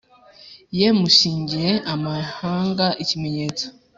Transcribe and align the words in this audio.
Ye 0.77 0.87
Mushingire 0.99 1.71
amahanga 1.93 2.85
ikimenyetso 3.03 3.65